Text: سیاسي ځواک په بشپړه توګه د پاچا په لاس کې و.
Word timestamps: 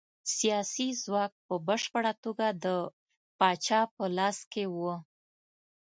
سیاسي 0.37 0.87
ځواک 1.03 1.31
په 1.47 1.55
بشپړه 1.67 2.13
توګه 2.23 2.47
د 2.63 2.65
پاچا 3.39 3.81
په 3.95 4.03
لاس 4.17 4.37
کې 4.53 4.63
و. 4.75 4.77